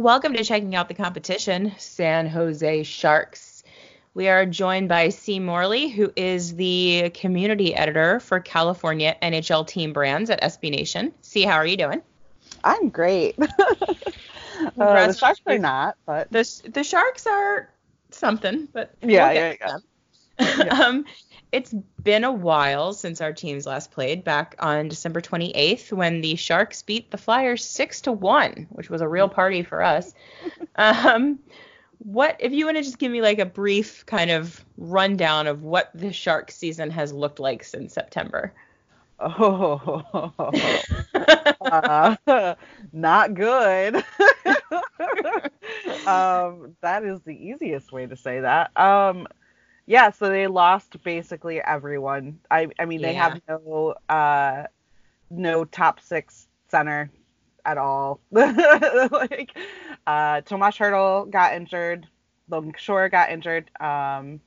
[0.00, 3.62] Welcome to checking out the competition, San Jose Sharks.
[4.14, 5.38] We are joined by C.
[5.38, 11.12] Morley, who is the community editor for California NHL team brands at SB Nation.
[11.20, 12.00] C, how are you doing?
[12.64, 13.36] I'm great.
[13.40, 13.46] uh,
[14.78, 17.68] the Sharks are not, but the the Sharks are
[18.08, 19.76] something, but yeah, we'll yeah, yeah.
[20.58, 20.82] yeah.
[20.82, 21.04] um,
[21.52, 26.36] it's been a while since our teams last played back on December 28th when the
[26.36, 30.14] Sharks beat the Flyers 6 to 1, which was a real party for us.
[30.76, 31.38] um,
[31.98, 35.62] what if you want to just give me like a brief kind of rundown of
[35.62, 38.54] what the shark season has looked like since September?
[39.18, 40.02] Oh,
[41.60, 42.54] uh,
[42.92, 43.96] not good.
[46.06, 48.74] um, that is the easiest way to say that.
[48.78, 49.28] Um,
[49.86, 52.40] yeah, so they lost basically everyone.
[52.50, 54.64] I I mean they have no uh
[55.30, 57.10] no top six center
[57.64, 58.20] at all.
[58.30, 59.56] like
[60.06, 62.06] uh Tomas Hertl got injured,
[62.48, 63.70] Logan Couture got injured.
[63.80, 64.40] Um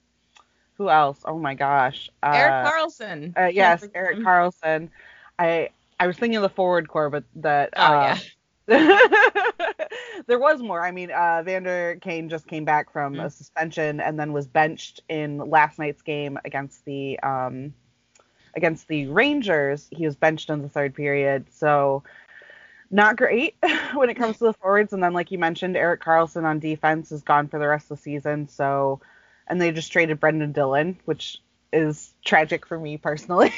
[0.78, 1.20] who else?
[1.26, 2.10] Oh my gosh.
[2.24, 3.38] Uh, Erik Karlsson.
[3.38, 4.90] Uh, yes, Erik Karlsson.
[5.38, 8.18] I I was thinking of the forward core, but that oh, uh, yeah.
[8.68, 10.84] there was more.
[10.84, 13.26] I mean, uh, Vander Kane just came back from mm-hmm.
[13.26, 17.74] a suspension and then was benched in last night's game against the um,
[18.56, 19.88] against the Rangers.
[19.92, 22.04] He was benched in the third period, so
[22.90, 23.56] not great
[23.96, 24.94] when it comes to the forwards.
[24.94, 27.98] And then, like you mentioned, Erik Karlsson on defense is gone for the rest of
[27.98, 28.48] the season.
[28.48, 29.02] So,
[29.48, 31.42] and they just traded Brendan Dillon, which
[31.74, 33.52] is tragic for me personally.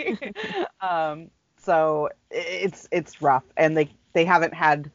[0.80, 4.90] um, so it's it's rough, and they they haven't had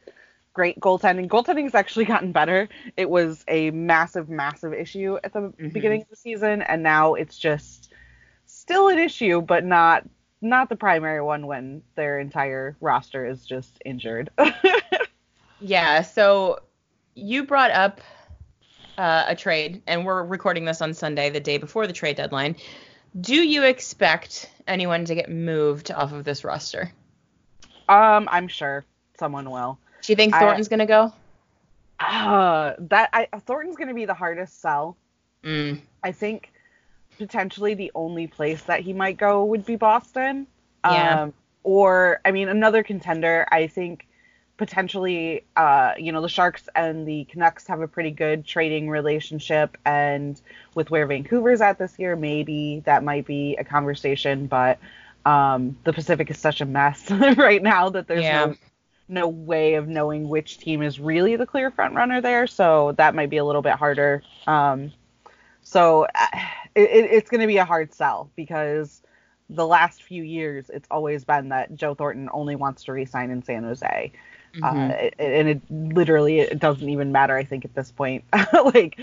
[0.52, 1.28] great goaltending.
[1.28, 2.68] Goaltending has actually gotten better.
[2.96, 5.68] It was a massive, massive issue at the mm-hmm.
[5.68, 7.92] beginning of the season, and now it's just
[8.46, 10.08] still an issue, but not
[10.42, 14.30] not the primary one when their entire roster is just injured.
[15.60, 16.00] yeah.
[16.02, 16.60] So
[17.14, 18.00] you brought up
[18.96, 22.56] uh, a trade, and we're recording this on Sunday, the day before the trade deadline.
[23.20, 26.92] Do you expect anyone to get moved off of this roster?
[27.88, 28.84] Um, I'm sure
[29.20, 29.78] someone will.
[30.02, 31.12] Do you think Thornton's I, gonna go?
[32.00, 34.96] Uh, that I Thornton's gonna be the hardest sell.
[35.44, 35.80] Mm.
[36.02, 36.50] I think
[37.18, 40.48] potentially the only place that he might go would be Boston.
[40.84, 41.22] Yeah.
[41.22, 43.46] Um, or I mean another contender.
[43.52, 44.08] I think
[44.56, 49.76] potentially, uh, you know, the Sharks and the Canucks have a pretty good trading relationship,
[49.84, 50.40] and
[50.74, 54.46] with where Vancouver's at this year, maybe that might be a conversation.
[54.46, 54.78] But
[55.26, 58.46] um, the Pacific is such a mess right now that there's yeah.
[58.46, 58.54] no
[59.10, 63.14] no way of knowing which team is really the clear front runner there, so that
[63.14, 64.22] might be a little bit harder.
[64.46, 64.92] Um,
[65.62, 66.26] so uh,
[66.74, 69.02] it, it's going to be a hard sell because
[69.50, 73.42] the last few years it's always been that Joe Thornton only wants to resign in
[73.42, 74.12] San Jose.
[74.62, 74.90] Uh, mm-hmm.
[74.90, 78.24] Uh, and it literally it doesn't even matter I think at this point
[78.74, 78.98] like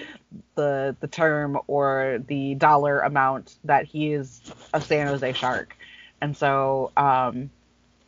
[0.56, 4.41] the the term or the dollar amount that he is
[4.74, 5.78] a San Jose Shark.
[6.22, 7.50] And so um,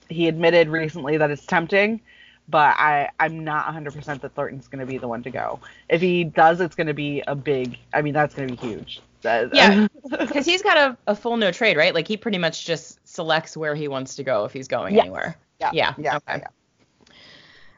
[0.09, 2.01] he admitted recently that it's tempting,
[2.47, 5.59] but I I'm not 100% that Thornton's going to be the one to go.
[5.87, 7.77] If he does, it's going to be a big.
[7.93, 9.01] I mean, that's going to be huge.
[9.23, 11.93] yeah, because he's got a, a full no trade, right?
[11.93, 15.03] Like he pretty much just selects where he wants to go if he's going yes.
[15.03, 15.37] anywhere.
[15.59, 15.71] Yeah.
[15.73, 15.93] Yeah.
[15.97, 16.15] yeah.
[16.17, 16.39] Okay.
[16.39, 16.47] Yeah.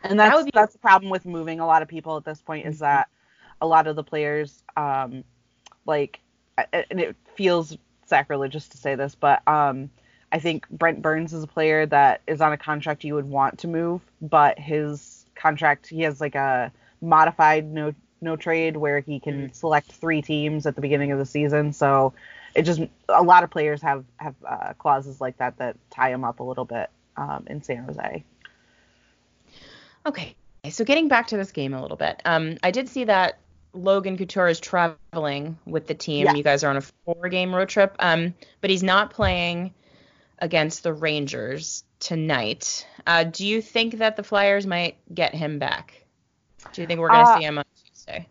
[0.03, 2.41] And that's that be- that's the problem with moving a lot of people at this
[2.41, 2.85] point is mm-hmm.
[2.85, 3.09] that
[3.61, 5.23] a lot of the players, um,
[5.85, 6.19] like,
[6.73, 9.89] and it feels sacrilegious to say this, but um,
[10.31, 13.59] I think Brent Burns is a player that is on a contract you would want
[13.59, 16.71] to move, but his contract he has like a
[17.01, 19.55] modified no no trade where he can mm.
[19.55, 21.73] select three teams at the beginning of the season.
[21.73, 22.13] So
[22.55, 26.23] it just a lot of players have have uh, clauses like that that tie him
[26.23, 28.23] up a little bit um, in San Jose.
[30.05, 30.35] Okay,
[30.69, 33.37] so getting back to this game a little bit, um, I did see that
[33.73, 36.25] Logan Couture is traveling with the team.
[36.25, 36.33] Yeah.
[36.33, 39.73] You guys are on a four game road trip, um, but he's not playing
[40.41, 42.85] against the Rangers tonight.
[43.07, 46.03] Uh, do you think that the Flyers might get him back?
[46.73, 48.27] Do you think we're going to uh, see him on Tuesday?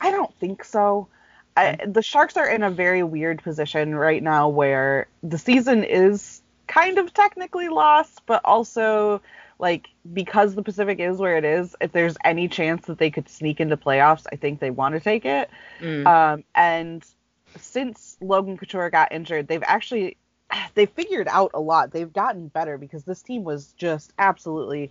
[0.00, 1.08] I don't think so.
[1.56, 6.42] I, the Sharks are in a very weird position right now where the season is
[6.66, 9.22] kind of technically lost, but also
[9.58, 13.28] like because the Pacific is where it is, if there's any chance that they could
[13.28, 15.48] sneak into playoffs, I think they want to take it.
[15.80, 16.06] Mm.
[16.06, 17.02] Um, and
[17.56, 20.18] since Logan Couture got injured, they've actually
[20.74, 21.92] they figured out a lot.
[21.92, 24.90] They've gotten better because this team was just absolutely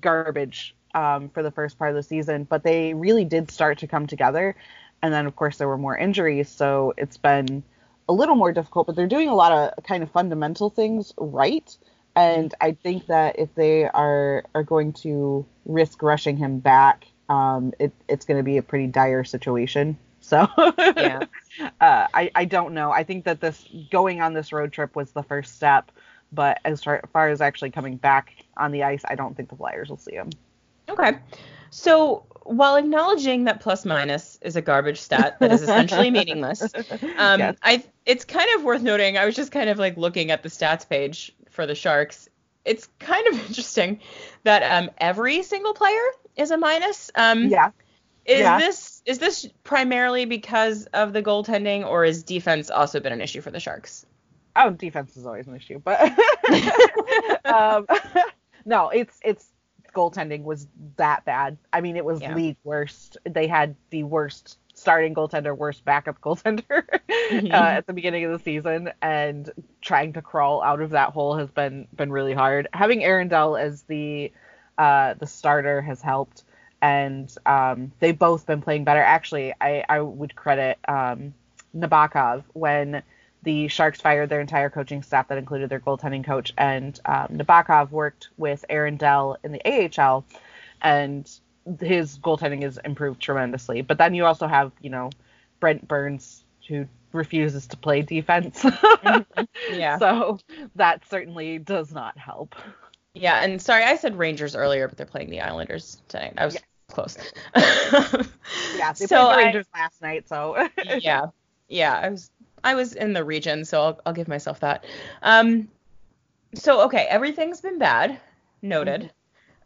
[0.00, 3.86] garbage um, for the first part of the season, but they really did start to
[3.86, 4.54] come together.
[5.02, 7.62] And then, of course, there were more injuries, so it's been
[8.08, 8.86] a little more difficult.
[8.86, 11.76] But they're doing a lot of kind of fundamental things right.
[12.14, 17.72] And I think that if they are are going to risk rushing him back, um,
[17.80, 19.96] it, it's going to be a pretty dire situation.
[20.32, 20.48] So
[20.96, 21.24] Yeah.
[21.80, 22.90] uh, I I don't know.
[22.90, 25.92] I think that this going on this road trip was the first step,
[26.32, 29.56] but as far, far as actually coming back on the ice, I don't think the
[29.56, 30.30] Flyers will see him.
[30.88, 31.18] Okay.
[31.68, 36.62] So while acknowledging that plus minus is a garbage stat that is essentially meaningless,
[37.18, 37.56] um, Yes.
[37.62, 39.18] I it's kind of worth noting.
[39.18, 42.28] I was just kind of like looking at the stats page for the Sharks.
[42.64, 44.00] It's kind of interesting
[44.44, 46.06] that um, every single player
[46.36, 47.10] is a minus.
[47.14, 47.70] Um, Yeah.
[48.24, 48.56] Is yeah.
[48.58, 53.40] this is this primarily because of the goaltending, or has defense also been an issue
[53.40, 54.06] for the Sharks?
[54.54, 55.98] Oh, defense is always an issue, but
[57.44, 57.86] um,
[58.64, 59.48] no, it's it's
[59.94, 60.66] goaltending was
[60.96, 61.58] that bad.
[61.72, 62.34] I mean, it was Yeah.
[62.34, 63.16] league worst.
[63.24, 66.84] They had the worst starting goaltender, worst backup goaltender
[67.30, 67.52] Mhm.
[67.52, 69.50] uh, at the beginning of the season, and
[69.80, 72.68] trying to crawl out of that hole has been been really hard.
[72.72, 74.32] Having Aaron Dell as the
[74.78, 76.44] uh, the starter has helped,
[76.82, 79.00] and um, they've both been playing better.
[79.00, 81.32] Actually, I I would credit um,
[81.74, 83.02] Nabokov when
[83.44, 87.90] the Sharks fired their entire coaching staff that included their goaltending coach, and um, Nabokov
[87.90, 90.24] worked with Aaron Dell in the AHL,
[90.82, 91.30] and
[91.80, 93.82] his goaltending has improved tremendously.
[93.82, 95.10] But then you also have, you know,
[95.60, 98.64] Brent Burns who refuses to play defense.
[99.70, 99.98] Yeah.
[99.98, 100.38] So
[100.76, 102.54] that certainly does not help.
[103.14, 106.34] Yeah, and sorry, I said Rangers earlier, but they're playing the Islanders tonight.
[106.36, 106.62] I was Yes.
[106.92, 107.16] Close.
[108.76, 110.68] Yeah, they So played the I- Rangers last night, so
[110.98, 111.26] yeah,
[111.68, 112.30] yeah, I was
[112.64, 114.84] I was in the region, so I'll I'll give myself that.
[115.22, 115.68] Um,
[116.54, 118.20] so okay, everything's been bad,
[118.60, 119.10] noted.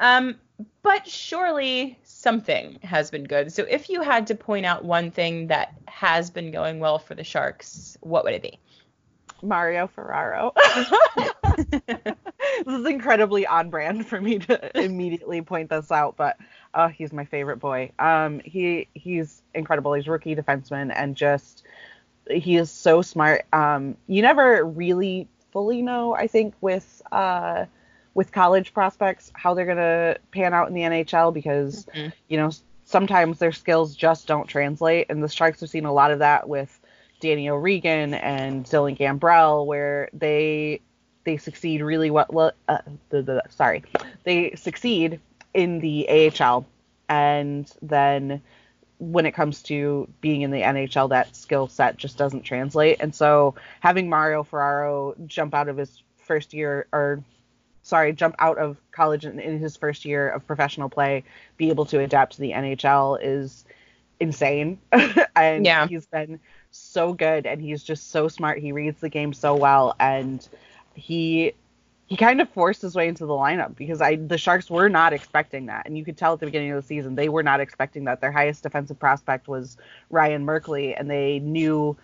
[0.00, 0.36] Um,
[0.82, 3.52] but surely something has been good.
[3.52, 7.14] So if you had to point out one thing that has been going well for
[7.14, 8.58] the Sharks, what would it be?
[9.42, 10.52] Mario Ferraro.
[12.64, 16.36] this is incredibly on brand for me to immediately point this out, but
[16.74, 17.90] oh, he's my favorite boy.
[17.98, 19.92] Um, he he's incredible.
[19.94, 21.64] He's a rookie defenseman and just
[22.30, 23.44] he is so smart.
[23.52, 27.66] Um, you never really fully know, I think, with uh
[28.14, 32.12] with college prospects how they're gonna pan out in the NHL because Mhm.
[32.28, 32.50] you know
[32.84, 36.48] sometimes their skills just don't translate, and the Sharks have seen a lot of that
[36.48, 36.80] with
[37.20, 40.80] Danny O'Regan and Dylan Gambrell, where they
[41.26, 42.52] they succeed really well.
[42.68, 42.78] Uh,
[43.10, 43.82] the, the, sorry,
[44.24, 45.20] they succeed
[45.52, 46.08] in the
[46.40, 46.64] AHL,
[47.10, 48.40] and then
[48.98, 52.96] when it comes to being in the NHL, that skill set just doesn't translate.
[53.00, 57.22] And so having Mario Ferraro jump out of his first year, or
[57.82, 61.24] sorry, jump out of college in, in his first year of professional play,
[61.58, 63.64] be able to adapt to the NHL is
[64.20, 64.78] insane.
[65.36, 65.86] and Yeah.
[65.88, 66.40] he's been
[66.70, 68.60] so good and he's just so smart.
[68.60, 70.46] He reads the game so well and
[70.96, 71.52] he
[72.06, 75.12] he kind of forced his way into the lineup because I the Sharks were not
[75.12, 75.86] expecting that.
[75.86, 78.20] And you could tell at the beginning of the season they were not expecting that.
[78.20, 79.76] Their highest defensive prospect was
[80.10, 81.96] Ryan Merkley and they knew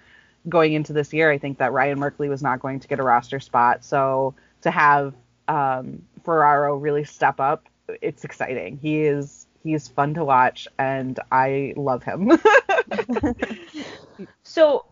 [0.49, 3.03] going into this year I think that Ryan Merkley was not going to get a
[3.03, 3.85] roster spot.
[3.85, 5.15] So to have
[5.49, 7.69] um, Ferraro really step up,
[8.01, 8.79] it's exciting.
[8.79, 12.33] He is he is fun to watch and I love him.
[14.43, 14.85] So,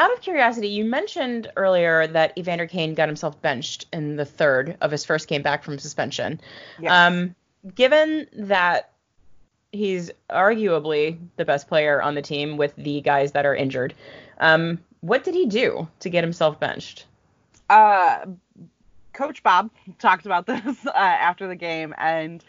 [0.00, 4.76] out of curiosity, you mentioned earlier that Evander Kane got himself benched in the third
[4.80, 6.40] of his first game back from suspension.
[6.80, 6.92] Yes.
[6.92, 7.34] Um,
[7.74, 8.92] given that
[9.72, 13.94] he's arguably the best player on the team with the guys that are injured,
[14.38, 17.06] um, what did he do to get himself benched?
[17.70, 18.26] uh,
[19.12, 22.44] Coach Bob talked about this uh, after the game, and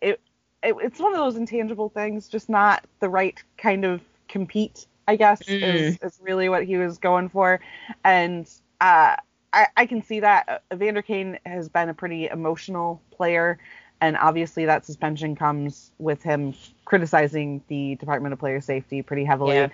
[0.00, 0.20] it,
[0.62, 4.86] it it's one of those intangible things, just not the right kind of compete.
[5.08, 7.60] I guess is, is really what he was going for,
[8.04, 8.48] and
[8.80, 9.16] uh,
[9.52, 10.62] I, I can see that.
[10.72, 13.58] Evander Kane has been a pretty emotional player,
[14.02, 19.56] and obviously that suspension comes with him criticizing the Department of Player Safety pretty heavily.
[19.56, 19.68] Yeah.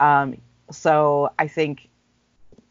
[0.00, 0.36] Um,
[0.72, 1.88] so I think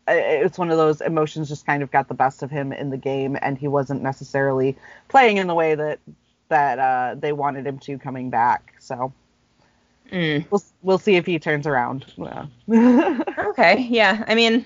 [0.07, 2.97] it's one of those emotions just kind of got the best of him in the
[2.97, 4.75] game, and he wasn't necessarily
[5.07, 5.99] playing in the way that
[6.49, 8.73] that uh, they wanted him to coming back.
[8.79, 9.13] So
[10.11, 10.45] Mm.
[10.49, 12.05] we'll we'll see if he turns around.
[12.17, 12.45] Yeah.
[13.49, 14.23] Okay, yeah.
[14.27, 14.65] I mean,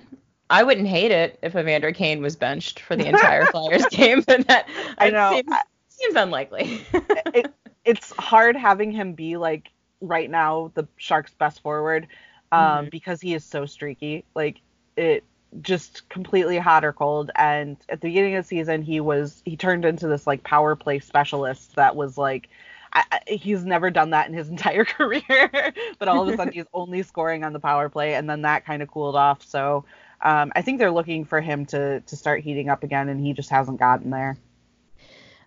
[0.50, 4.45] I wouldn't hate it if Evander Kane was benched for the entire Flyers game, but
[4.47, 5.31] that I know.
[5.31, 5.53] Seems,
[5.89, 6.85] seems unlikely.
[7.33, 7.51] it,
[7.85, 9.71] it's hard having him be like
[10.01, 12.07] right now the Sharks' best forward
[12.51, 12.91] um, Mhm.
[12.91, 14.25] because he is so streaky.
[14.35, 14.62] Like
[14.95, 15.23] it
[15.62, 17.31] just completely hot or cold.
[17.35, 20.75] And at the beginning of the season, he was he turned into this like power
[20.75, 22.50] play specialist that was like.
[22.93, 26.53] I, I- he's never done that in his entire career, but all of a sudden
[26.53, 29.43] he's only scoring on the power play, and then that kind of cooled off.
[29.43, 29.85] So
[30.21, 33.33] um, I think they're looking for him to to start heating up again, and he
[33.33, 34.38] just hasn't gotten there.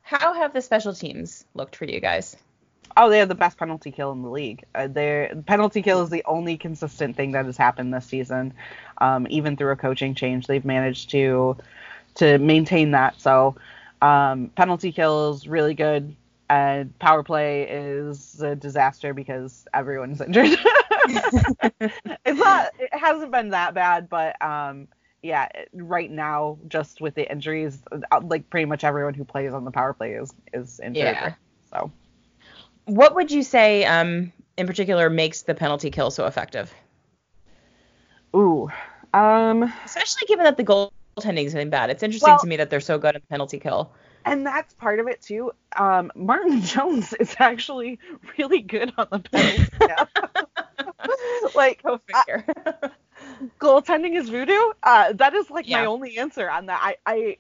[0.02, 2.36] How have the special teams looked for you guys?
[2.96, 4.64] Oh, they have the best penalty kill in the league.
[4.74, 8.54] Uh, their penalty kill is the only consistent thing that has happened this season.
[8.98, 11.56] Um, even through a coaching change, they've managed to
[12.14, 13.20] to maintain that.
[13.20, 13.56] So
[14.00, 16.14] um, penalty kill is really good,
[16.48, 20.50] and power play is a disaster because everyone's injured.
[21.06, 22.70] it's not.
[22.78, 24.88] It hasn't been that bad, but um,
[25.22, 29.64] yeah, right now, just with the injuries, uh, like pretty much everyone who plays on
[29.64, 30.96] the power play is is injured.
[30.96, 31.34] Yeah.
[31.70, 31.90] So
[32.84, 36.72] What would you say, um, in particular, makes the penalty kill so effective?
[38.34, 38.70] ooh,
[39.14, 40.62] um, Especially given that the
[41.18, 41.90] goaltending is getting bad.
[41.90, 43.90] It's interesting Well- to me that they're so good at the penalty kill.
[44.24, 45.52] and that's part of it too.
[45.76, 47.98] Um, Martin Jones is actually
[48.38, 49.66] really good on the penalty.
[49.80, 51.50] kill.
[51.54, 52.44] like Go I- figure.
[53.60, 54.72] goaltending is voodoo.
[54.82, 56.80] Uh, that is like my only answer on that.
[56.82, 57.36] I I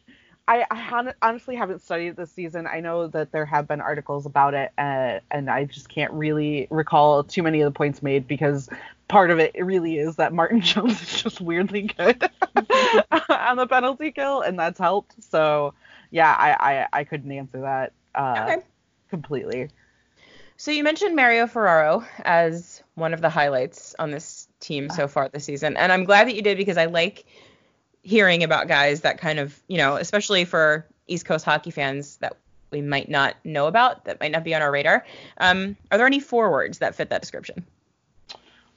[0.48, 2.68] I, I hon- honestly haven't studied this season.
[2.68, 6.68] I know that there have been articles about it, uh, and I just can't really
[6.70, 8.68] recall too many of the points made because
[9.08, 12.22] part of it, it really is that Martin Jones is just weirdly good
[13.28, 15.14] on the penalty kill, and that's helped.
[15.22, 15.74] So
[16.10, 18.66] yeah, I I, I couldn't answer that uh, okay.
[19.10, 19.68] completely.
[20.58, 25.28] So you mentioned Mario Ferraro as one of the highlights on this team so far
[25.28, 27.26] this season, and I'm glad that you did because I like
[28.02, 32.36] hearing about guys that kind of, you know, especially for East Coast hockey fans that
[32.70, 35.04] we might not know about, that might not be on our radar.
[35.38, 37.66] Um, are there any forwards that fit that description?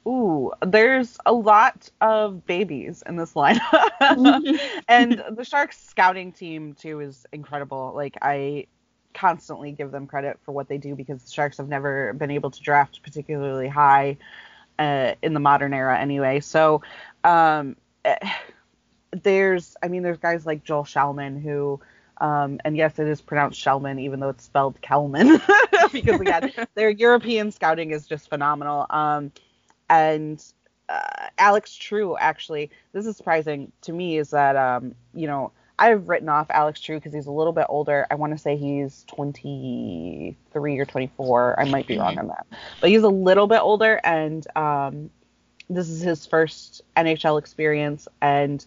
[0.07, 4.59] Ooh, there's a lot of babies in this lineup.
[4.87, 7.91] and the Sharks scouting team too is incredible.
[7.93, 8.67] Like I
[9.13, 12.51] constantly give them credit for what they do because the Sharks have never been able
[12.51, 14.17] to draft particularly high
[14.77, 16.39] uh, in the modern era anyway.
[16.39, 16.81] So
[17.23, 17.75] um,
[18.05, 18.15] eh,
[19.11, 21.79] there's, I mean, there's guys like Joel Shellman who,
[22.21, 25.41] um, and yes, it is pronounced Shellman even though it's spelled Kellman
[25.91, 28.85] because again, their European scouting is just phenomenal.
[28.89, 29.31] Um,
[29.89, 30.43] and
[30.89, 36.09] uh, Alex True actually, this is surprising to me is that um, you know I've
[36.09, 38.05] written off Alex True because he's a little bit older.
[38.11, 41.59] I want to say he's 23 or 24.
[41.59, 42.45] I might be wrong on that,
[42.81, 45.09] but he's a little bit older, and um,
[45.69, 48.07] this is his first NHL experience.
[48.21, 48.65] And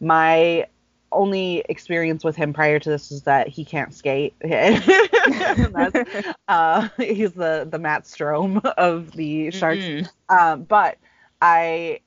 [0.00, 0.66] my
[1.14, 4.34] only experience with him prior to this is that he can't skate.
[6.48, 9.84] Uh, he's the the Matt Strom of the Sharks.
[9.84, 10.08] Mhm.
[10.28, 10.98] Um, but
[11.40, 12.00] I,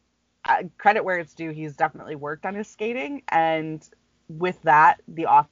[0.46, 1.50] I credit where it's due.
[1.52, 3.88] He's definitely worked on his skating, and
[4.30, 5.48] with that, the off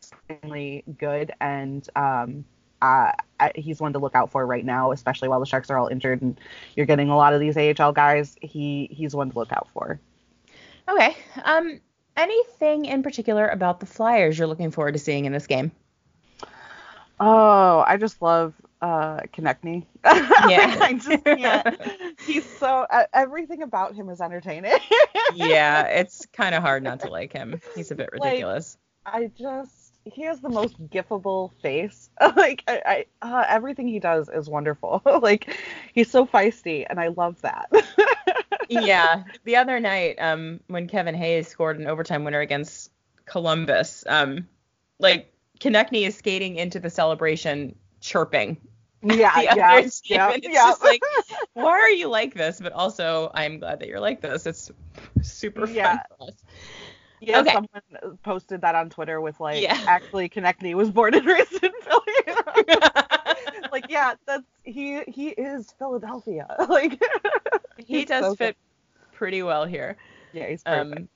[0.00, 2.44] extremely good, and um,
[2.82, 3.12] uh,
[3.54, 6.22] he's one to look out for right now, especially while the Sharks are all injured
[6.22, 6.38] and
[6.76, 8.36] you're getting a lot of these AHL guys.
[8.40, 10.00] He he's one to look out for.
[10.88, 11.16] Okay.
[11.44, 11.80] Um,
[12.16, 15.72] anything in particular about the Flyers you're looking forward to seeing in this game?
[17.18, 19.84] Oh, I just love uh Konecny.
[20.48, 20.78] Yeah.
[20.80, 21.80] I just can't.
[22.26, 24.78] He's so uh, everything about him is entertaining.
[25.34, 27.60] yeah, it's kind of hard not to like him.
[27.74, 28.78] He's a bit Like, ridiculous.
[29.04, 32.10] I just he has the most gifable face.
[32.36, 35.02] like I, I uh, everything he does is wonderful.
[35.22, 35.54] like
[35.92, 37.70] he's so feisty, and I love that.
[38.68, 42.90] yeah, the other night, um, when Kevin Hayes scored an overtime winner against
[43.24, 44.48] Columbus, um,
[44.98, 48.56] like Konecny is skating into the celebration chirping
[49.02, 50.52] yeah, yeah, team, yeah, it's yeah.
[50.52, 51.00] just like,
[51.54, 52.60] why are you like this?
[52.60, 54.46] But also, I'm glad that you're like this.
[54.46, 54.70] It's
[55.22, 55.98] super fun Yeah.
[56.18, 56.34] for us.
[57.20, 57.52] Yeah, okay.
[57.52, 59.78] someone posted that on Twitter with like, Yeah.
[59.86, 62.36] actually, Konecny was born and raised in Philly.
[63.72, 65.02] like, yeah, that's he.
[65.06, 66.46] He is Philadelphia.
[66.68, 67.00] like,
[67.78, 68.56] he does so fit
[69.12, 69.96] pretty well here.
[70.32, 71.08] Yeah, he's perfect.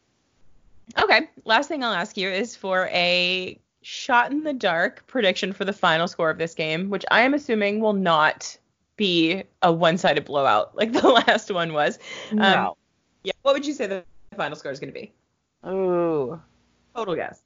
[0.96, 5.52] Um, okay, last thing I'll ask you is for a shot in the dark prediction
[5.52, 8.56] for the final score of this game, which I am assuming will not
[8.96, 11.99] be a one-sided blowout like the last one was.
[12.32, 12.76] Um, no.
[13.23, 13.32] Yeah.
[13.42, 14.04] What would you say the
[14.37, 15.12] final score is going to be?
[15.66, 16.40] Ooh.
[16.94, 17.40] Total guess.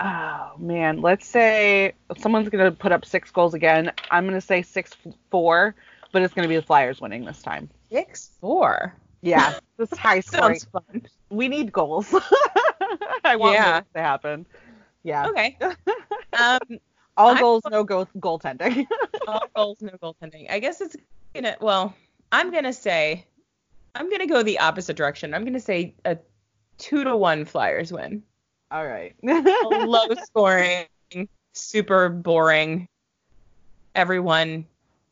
[0.00, 3.92] Oh man, let's say someone's gonna put up six goals again.
[4.10, 4.90] I'm gonna say six
[5.30, 5.74] four,
[6.12, 7.68] but it's gonna be the Flyers winning this time.
[7.92, 8.94] Six four.
[9.22, 10.58] Yeah, this high scoring.
[10.58, 11.02] Sounds fun.
[11.30, 12.12] We need goals.
[13.24, 13.72] I want Yeah.
[13.80, 14.46] goals to happen.
[15.04, 15.26] Yeah.
[15.28, 15.56] Okay.
[16.38, 16.58] Um,
[17.16, 18.86] All I'm- goals, no goal goaltending.
[19.26, 20.50] all goals, no goaltending.
[20.50, 20.94] I guess it's
[21.34, 21.56] gonna.
[21.60, 21.94] Well,
[22.30, 23.24] I'm gonna say,
[23.94, 25.32] I'm gonna go the opposite direction.
[25.34, 26.18] I'm gonna say a
[26.78, 28.22] two to one Flyers win.
[28.70, 29.14] All right.
[29.22, 30.86] low scoring,
[31.52, 32.88] super boring.
[33.94, 34.66] Everyone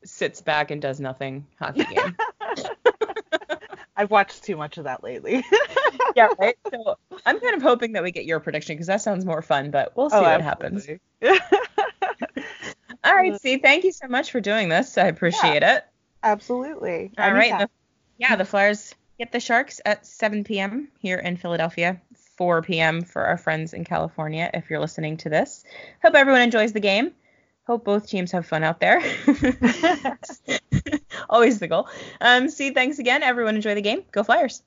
[0.04, 2.16] sits back and does nothing hockey game.
[3.96, 5.42] I've watched too much of that lately.
[6.14, 6.56] yeah, right.
[6.70, 9.70] So I'm kind of hoping that we get your prediction because that sounds more fun,
[9.70, 10.86] but we'll see oh, what happens.
[13.04, 14.98] All right, uh, see, thank you so much for doing this.
[14.98, 15.84] I appreciate yeah, it.
[16.22, 17.12] Absolutely.
[17.16, 17.60] All right.
[17.60, 17.70] The,
[18.18, 20.88] yeah, the Flyers get the Sharks at 7 p.m.
[20.98, 22.00] here in Philadelphia.
[22.36, 23.02] 4 p.m.
[23.02, 25.64] for our friends in California if you're listening to this.
[26.02, 27.12] Hope everyone enjoys the game.
[27.66, 29.00] Hope both teams have fun out there.
[31.28, 31.88] Always the goal.
[32.20, 33.22] Um, see, thanks again.
[33.22, 34.02] Everyone enjoy the game.
[34.12, 34.62] Go Flyers.